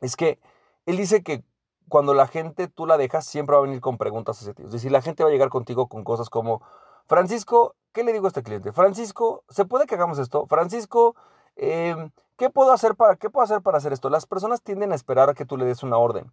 es 0.00 0.16
que 0.16 0.38
él 0.86 0.96
dice 0.96 1.22
que 1.22 1.44
cuando 1.88 2.14
la 2.14 2.26
gente 2.26 2.68
tú 2.68 2.86
la 2.86 2.96
dejas, 2.96 3.26
siempre 3.26 3.54
va 3.54 3.60
a 3.60 3.66
venir 3.66 3.80
con 3.80 3.98
preguntas 3.98 4.40
hacia 4.40 4.54
ti. 4.54 4.62
Es 4.62 4.72
decir, 4.72 4.90
la 4.90 5.02
gente 5.02 5.22
va 5.22 5.28
a 5.28 5.32
llegar 5.32 5.50
contigo 5.50 5.88
con 5.88 6.04
cosas 6.04 6.30
como, 6.30 6.62
Francisco, 7.06 7.74
¿qué 7.92 8.02
le 8.02 8.12
digo 8.12 8.26
a 8.26 8.28
este 8.28 8.42
cliente? 8.42 8.72
Francisco, 8.72 9.44
¿se 9.48 9.64
puede 9.64 9.86
que 9.86 9.96
hagamos 9.96 10.18
esto? 10.18 10.46
Francisco, 10.46 11.14
em, 11.56 12.10
¿qué, 12.36 12.48
puedo 12.48 12.72
hacer 12.72 12.94
para, 12.94 13.16
¿qué 13.16 13.28
puedo 13.28 13.44
hacer 13.44 13.60
para 13.60 13.78
hacer 13.78 13.92
esto? 13.92 14.08
Las 14.08 14.26
personas 14.26 14.62
tienden 14.62 14.92
a 14.92 14.94
esperar 14.94 15.28
a 15.28 15.34
que 15.34 15.44
tú 15.44 15.56
le 15.56 15.64
des 15.64 15.82
una 15.82 15.98
orden. 15.98 16.32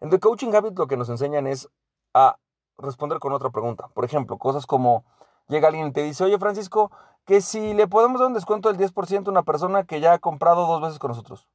En 0.00 0.10
The 0.10 0.18
Coaching 0.18 0.54
Habit 0.54 0.78
lo 0.78 0.86
que 0.86 0.96
nos 0.96 1.08
enseñan 1.08 1.46
es 1.46 1.68
a 2.14 2.36
responder 2.78 3.18
con 3.18 3.32
otra 3.32 3.50
pregunta. 3.50 3.88
Por 3.88 4.04
ejemplo, 4.04 4.38
cosas 4.38 4.66
como, 4.66 5.04
llega 5.48 5.68
alguien 5.68 5.88
y 5.88 5.92
te 5.92 6.02
dice, 6.02 6.24
oye 6.24 6.38
Francisco, 6.38 6.90
que 7.26 7.40
si 7.40 7.74
le 7.74 7.86
podemos 7.86 8.20
dar 8.20 8.28
un 8.28 8.34
descuento 8.34 8.72
del 8.72 8.78
10% 8.78 9.28
a 9.28 9.30
una 9.30 9.42
persona 9.42 9.84
que 9.84 10.00
ya 10.00 10.14
ha 10.14 10.18
comprado 10.18 10.66
dos 10.66 10.80
veces 10.80 10.98
con 10.98 11.10
nosotros. 11.10 11.48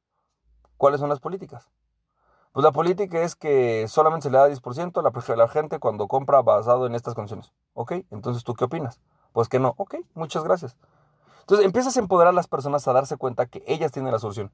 ¿Cuáles 0.76 1.00
son 1.00 1.08
las 1.08 1.20
políticas? 1.20 1.70
Pues 2.52 2.64
la 2.64 2.72
política 2.72 3.20
es 3.20 3.36
que 3.36 3.86
solamente 3.88 4.24
se 4.24 4.30
le 4.30 4.38
da 4.38 4.48
10% 4.48 4.98
a 4.98 5.36
la, 5.36 5.48
gente 5.48 5.78
cuando 5.78 6.08
compra 6.08 6.40
basado 6.40 6.86
en 6.86 6.94
estas 6.94 7.14
condiciones. 7.14 7.52
¿Ok? 7.74 7.92
Entonces, 8.10 8.44
¿tú 8.44 8.54
qué 8.54 8.64
opinas? 8.64 9.00
Pues 9.32 9.48
que 9.48 9.58
no. 9.58 9.74
Ok, 9.76 9.96
muchas 10.14 10.42
gracias. 10.42 10.76
Entonces, 11.40 11.66
empiezas 11.66 11.96
a 11.96 12.00
empoderar 12.00 12.32
a 12.32 12.34
las 12.34 12.48
personas 12.48 12.88
a 12.88 12.94
darse 12.94 13.18
cuenta 13.18 13.44
que 13.44 13.62
ellas 13.66 13.92
tienen 13.92 14.10
la 14.10 14.18
solución. 14.18 14.52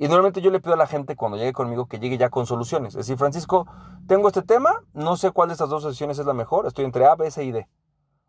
Y 0.00 0.08
normalmente 0.08 0.40
yo 0.40 0.50
le 0.50 0.60
pido 0.60 0.72
a 0.72 0.78
la 0.78 0.86
gente 0.86 1.14
cuando 1.14 1.36
llegue 1.36 1.52
conmigo 1.52 1.84
que 1.84 1.98
llegue 1.98 2.16
ya 2.16 2.30
con 2.30 2.46
soluciones. 2.46 2.94
Es 2.94 3.00
decir, 3.06 3.18
Francisco, 3.18 3.66
tengo 4.06 4.28
este 4.28 4.40
tema, 4.40 4.82
no 4.94 5.18
sé 5.18 5.30
cuál 5.30 5.50
de 5.50 5.52
estas 5.52 5.68
dos 5.68 5.82
soluciones 5.82 6.18
es 6.18 6.24
la 6.24 6.32
mejor, 6.32 6.66
estoy 6.66 6.86
entre 6.86 7.04
A, 7.04 7.16
B, 7.16 7.30
C 7.30 7.44
y 7.44 7.52
D. 7.52 7.68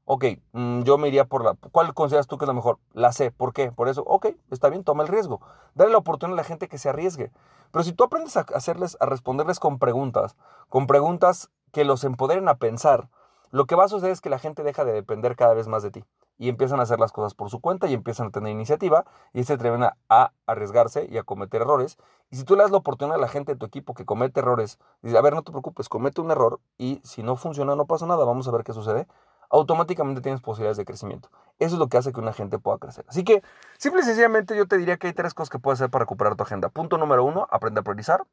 Ok, 0.04 0.26
mm, 0.52 0.82
yo 0.82 0.98
me 0.98 1.08
iría 1.08 1.24
por 1.24 1.46
la... 1.46 1.56
¿Cuál 1.72 1.94
consideras 1.94 2.28
tú 2.28 2.38
que 2.38 2.44
es 2.44 2.48
la 2.48 2.54
mejor? 2.54 2.80
La 2.92 3.14
C. 3.14 3.32
¿Por 3.32 3.54
qué? 3.54 3.72
Por 3.72 3.88
eso, 3.88 4.04
ok, 4.06 4.36
está 4.50 4.68
bien, 4.68 4.84
toma 4.84 5.04
el 5.04 5.08
riesgo. 5.08 5.40
Dale 5.74 5.92
la 5.92 6.00
oportunidad 6.00 6.38
a 6.38 6.42
la 6.42 6.44
gente 6.44 6.68
que 6.68 6.78
se 6.78 6.90
arriesgue. 6.90 7.32
Pero 7.72 7.84
si 7.86 7.94
tú 7.94 8.04
aprendes 8.04 8.36
a 8.36 8.42
hacerles, 8.54 8.98
a 9.00 9.06
responderles 9.06 9.62
con 9.62 9.80
preguntas, 9.80 10.36
con 10.68 10.88
preguntas 10.88 11.52
que 11.72 11.86
los 11.86 12.04
empoderen 12.04 12.50
a 12.50 12.56
pensar, 12.56 13.08
lo 13.50 13.66
que 13.66 13.76
va 13.76 13.86
a 13.86 13.88
suceder 13.88 14.12
es 14.12 14.20
que 14.20 14.30
la 14.30 14.40
gente 14.40 14.64
deja 14.64 14.84
de 14.84 14.92
depender 14.92 15.38
cada 15.38 15.54
vez 15.54 15.70
más 15.70 15.84
de 15.84 15.92
ti 15.92 16.04
y 16.42 16.50
empiezan 16.50 16.80
a 16.80 16.84
hacer 16.84 17.00
las 17.00 17.12
cosas 17.12 17.36
por 17.36 17.52
su 17.52 17.62
cuenta 17.62 17.86
y 17.86 17.94
empiezan 17.94 18.28
a 18.28 18.32
tener 18.32 18.52
iniciativa 18.52 19.06
y 19.32 19.44
se 19.44 19.54
atreven 19.54 19.84
a, 19.84 20.32
arriesgarse 20.48 21.08
y 21.08 21.20
a 21.20 21.24
cometer 21.24 21.62
errores. 21.62 22.00
Y 22.32 22.38
si 22.38 22.46
tú 22.46 22.56
le 22.56 22.64
das 22.64 22.72
la 22.72 22.78
oportunidad 22.78 23.20
a 23.20 23.22
la 23.22 23.28
gente 23.28 23.52
de 23.52 23.60
tu 23.60 23.68
equipo 23.68 23.94
que 23.94 24.06
comete 24.06 24.40
errores, 24.40 24.80
dice, 25.04 25.16
a 25.16 25.22
ver, 25.22 25.36
no 25.36 25.44
te 25.44 25.52
preocupes, 25.52 25.88
comete 25.88 26.20
un 26.20 26.32
error 26.32 26.60
y 26.80 27.00
si 27.04 27.22
no 27.22 27.36
funciona 27.36 27.76
no 27.76 27.86
pasa 27.86 28.08
nada, 28.08 28.26
vamos 28.26 28.48
a 28.48 28.52
ver 28.52 28.64
qué 28.64 28.74
sucede 28.74 29.06
automáticamente 29.52 30.22
tienes 30.22 30.40
posibilidades 30.40 30.78
de 30.78 30.86
crecimiento. 30.86 31.30
Eso 31.60 31.76
es 31.76 31.80
lo 31.80 31.90
que 31.90 31.98
hace 31.98 32.14
que 32.14 32.22
una 32.22 32.32
gente 32.32 32.58
pueda 32.58 32.78
crecer. 32.78 33.04
Así 33.10 33.26
que, 33.26 33.44
simple 33.78 34.02
y 34.02 34.06
sencillamente, 34.06 34.56
yo 34.56 34.66
te 34.66 34.78
diría 34.78 34.96
que 34.96 35.08
hay 35.08 35.14
tres 35.14 35.34
cosas 35.34 35.50
que 35.50 35.60
puedes 35.60 35.80
hacer 35.82 35.92
para 35.92 36.04
recuperar 36.04 36.38
tu 36.38 36.44
agenda. 36.44 36.70
Punto 36.70 36.98
número 36.98 37.26
uno, 37.26 37.48
aprende 37.52 37.82
a 37.82 37.84
priorizar. 37.84 38.24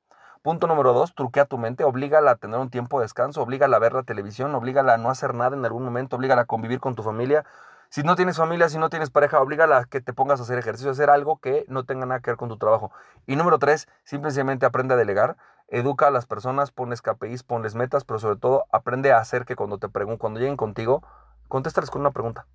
Punto 0.42 0.68
número 0.68 0.92
dos, 0.92 1.14
truquea 1.14 1.46
tu 1.46 1.58
mente, 1.58 1.82
oblígala 1.82 2.30
a 2.30 2.36
tener 2.36 2.60
un 2.60 2.70
tiempo 2.70 3.00
de 3.00 3.04
descanso, 3.04 3.42
oblígala 3.42 3.76
a 3.76 3.80
ver 3.80 3.92
la 3.92 4.04
televisión, 4.04 4.54
oblígala 4.54 4.94
a 4.94 4.96
no 4.96 5.10
hacer 5.10 5.34
nada 5.34 5.56
en 5.56 5.64
algún 5.64 5.84
momento, 5.84 6.14
oblígala 6.14 6.42
a 6.42 6.44
convivir 6.44 6.78
con 6.78 6.94
tu 6.94 7.02
familia. 7.02 7.44
Si 7.90 8.02
no 8.02 8.16
tienes 8.16 8.36
familia, 8.36 8.68
si 8.68 8.78
no 8.78 8.90
tienes 8.90 9.10
pareja, 9.10 9.40
oblígala 9.40 9.78
a 9.78 9.84
que 9.84 10.00
te 10.00 10.12
pongas 10.12 10.40
a 10.40 10.42
hacer 10.42 10.58
ejercicio, 10.58 10.90
a 10.90 10.92
hacer 10.92 11.10
algo 11.10 11.38
que 11.38 11.64
no 11.68 11.84
tenga 11.84 12.04
nada 12.06 12.20
que 12.20 12.30
ver 12.30 12.36
con 12.36 12.48
tu 12.48 12.58
trabajo. 12.58 12.92
Y 13.26 13.36
número 13.36 13.58
tres, 13.58 13.88
simplemente 14.04 14.66
aprende 14.66 14.94
a 14.94 14.96
delegar 14.96 15.36
educa 15.68 16.08
a 16.08 16.10
las 16.10 16.26
personas, 16.26 16.70
pones 16.70 17.02
KPIs, 17.02 17.42
pones 17.44 17.74
metas, 17.74 18.04
pero 18.04 18.18
sobre 18.18 18.36
todo 18.36 18.64
aprende 18.72 19.12
a 19.12 19.18
hacer 19.18 19.44
que 19.44 19.54
cuando 19.54 19.78
te 19.78 19.88
pregunten, 19.88 20.18
cuando 20.18 20.40
lleguen 20.40 20.56
contigo, 20.56 21.02
contéstales 21.46 21.90
con 21.90 22.00
una 22.00 22.10
pregunta. 22.10 22.46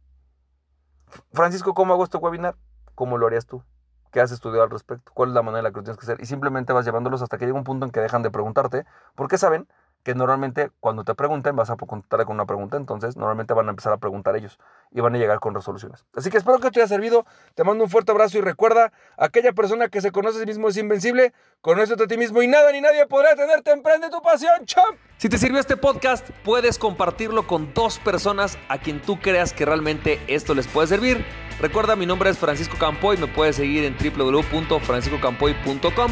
Francisco, 1.32 1.74
¿cómo 1.74 1.94
hago 1.94 2.04
este 2.04 2.18
webinar? 2.18 2.56
¿Cómo 2.96 3.18
lo 3.18 3.28
harías 3.28 3.46
tú? 3.46 3.64
¿Qué 4.12 4.20
has 4.20 4.32
estudiado 4.32 4.64
al 4.64 4.70
respecto? 4.70 5.12
¿Cuál 5.14 5.30
es 5.30 5.36
la 5.36 5.42
manera 5.42 5.60
en 5.60 5.64
la 5.66 5.72
que 5.72 5.78
lo 5.78 5.84
tienes 5.84 5.98
que 5.98 6.06
hacer? 6.06 6.22
Y 6.22 6.26
simplemente 6.26 6.74
vas 6.74 6.86
llevándolos 6.86 7.22
hasta 7.22 7.38
que 7.38 7.46
llega 7.46 7.58
un 7.58 7.64
punto 7.64 7.86
en 7.86 7.92
que 7.92 8.00
dejan 8.00 8.24
de 8.24 8.32
preguntarte, 8.32 8.86
porque 9.16 9.38
saben 9.38 9.68
que 10.04 10.14
normalmente 10.14 10.70
cuando 10.80 11.04
te 11.04 11.16
pregunten 11.16 11.56
vas 11.56 11.70
a 11.70 11.78
contestarle 11.78 12.26
con 12.26 12.36
una 12.36 12.46
pregunta, 12.46 12.78
entonces 12.78 13.16
normalmente 13.16 13.54
van 13.54 13.68
a 13.68 13.70
empezar 13.70 13.94
a 13.94 13.98
preguntar 13.98 14.36
ellos 14.36 14.60
y 14.92 15.00
van 15.00 15.16
a 15.16 15.18
llegar 15.18 15.40
con 15.40 15.56
resoluciones. 15.56 16.06
Así 16.16 16.30
que 16.30 16.38
espero 16.38 16.60
que 16.60 16.70
te 16.72 16.82
haya 16.82 16.88
servido, 16.88 17.26
te 17.56 17.64
mando 17.64 17.86
un 17.86 17.90
fuerte 17.90 18.12
abrazo 18.12 18.38
y 18.38 18.42
recuerda, 18.42 18.92
aquella 19.18 19.54
persona 19.54 19.88
que 19.88 20.02
se 20.02 20.12
conoce 20.12 20.38
a 20.38 20.42
sí 20.42 20.46
mismo 20.46 20.68
es 20.68 20.78
invencible, 20.78 21.34
conócete 21.62 22.04
a 22.04 22.08
ti 22.08 22.18
mismo 22.18 22.42
y 22.42 22.48
nada 22.48 22.74
ni 22.74 22.82
nadie 22.82 23.08
podrá 23.08 23.34
tenerte, 23.36 23.72
emprende 23.72 24.10
tu 24.10 24.22
pasión, 24.22 24.66
champ. 24.66 24.98
Si 25.18 25.30
te 25.30 25.38
sirvió 25.38 25.62
este 25.62 25.78
podcast, 25.78 26.30
puedes 26.44 26.78
compartirlo 26.78 27.48
con 27.48 27.74
dos 27.74 28.00
personas 28.00 28.58
a 28.68 28.80
quien 28.80 29.02
tú 29.02 29.22
creas 29.22 29.54
que 29.54 29.64
realmente 29.66 30.20
esto 30.28 30.54
les 30.54 30.68
puede 30.68 30.88
servir. 30.88 31.26
Recuerda, 31.62 31.96
mi 31.96 32.06
nombre 32.06 32.30
es 32.30 32.38
Francisco 32.38 32.76
Campoy, 32.78 33.16
me 33.16 33.28
puedes 33.28 33.56
seguir 33.56 33.86
en 33.86 33.96
www.franciscocampoy.com. 33.98 36.12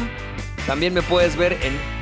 También 0.66 0.94
me 0.94 1.02
puedes 1.02 1.36
ver 1.36 1.52
en 1.54 2.01